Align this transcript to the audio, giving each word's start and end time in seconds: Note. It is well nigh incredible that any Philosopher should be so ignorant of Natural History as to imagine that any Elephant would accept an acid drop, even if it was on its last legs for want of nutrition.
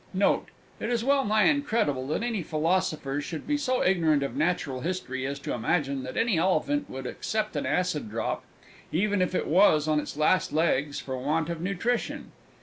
Note. 0.15 0.47
It 0.79 0.89
is 0.89 1.03
well 1.03 1.23
nigh 1.23 1.43
incredible 1.43 2.07
that 2.07 2.23
any 2.23 2.41
Philosopher 2.41 3.21
should 3.21 3.45
be 3.45 3.55
so 3.55 3.83
ignorant 3.83 4.23
of 4.23 4.35
Natural 4.35 4.81
History 4.81 5.27
as 5.27 5.37
to 5.41 5.53
imagine 5.53 6.01
that 6.01 6.17
any 6.17 6.39
Elephant 6.39 6.89
would 6.89 7.05
accept 7.05 7.55
an 7.55 7.67
acid 7.67 8.09
drop, 8.09 8.43
even 8.91 9.21
if 9.21 9.35
it 9.35 9.45
was 9.45 9.87
on 9.87 9.99
its 9.99 10.17
last 10.17 10.51
legs 10.53 10.99
for 10.99 11.19
want 11.19 11.51
of 11.51 11.61
nutrition. 11.61 12.31